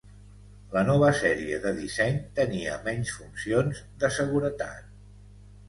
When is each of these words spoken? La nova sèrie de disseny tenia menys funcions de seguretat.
La 0.77 0.81
nova 0.87 1.09
sèrie 1.19 1.59
de 1.65 1.73
disseny 1.81 2.17
tenia 2.41 2.79
menys 2.89 3.13
funcions 3.21 3.85
de 4.03 4.13
seguretat. 4.19 4.93